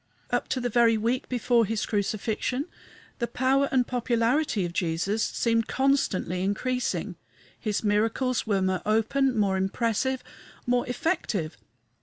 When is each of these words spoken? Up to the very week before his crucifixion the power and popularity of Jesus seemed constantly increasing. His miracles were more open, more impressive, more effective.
Up 0.31 0.47
to 0.47 0.59
the 0.59 0.67
very 0.67 0.97
week 0.97 1.29
before 1.29 1.63
his 1.63 1.85
crucifixion 1.85 2.65
the 3.19 3.27
power 3.27 3.69
and 3.71 3.85
popularity 3.85 4.65
of 4.65 4.73
Jesus 4.73 5.21
seemed 5.21 5.67
constantly 5.67 6.41
increasing. 6.41 7.17
His 7.59 7.83
miracles 7.83 8.47
were 8.47 8.63
more 8.63 8.81
open, 8.83 9.37
more 9.37 9.57
impressive, 9.57 10.23
more 10.65 10.87
effective. 10.89 11.55